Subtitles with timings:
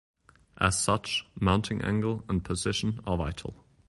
[0.57, 3.53] As such, mounting angle and position are vital.